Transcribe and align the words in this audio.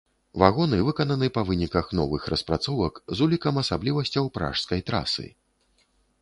Вагоны 0.43 0.77
выкананы 0.85 1.27
па 1.35 1.43
выніках 1.49 1.85
новых 1.99 2.25
распрацовак 2.35 2.97
з 3.19 3.27
улікам 3.27 3.61
асаблівасцяў 3.63 4.31
пражскай 4.39 4.81
трасы. 4.91 5.27